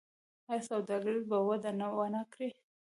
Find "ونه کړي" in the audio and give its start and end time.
1.97-2.49